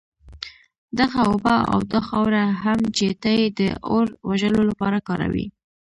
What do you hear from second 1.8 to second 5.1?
دا خاوره هم چي ته ئې د اور وژلو لپاره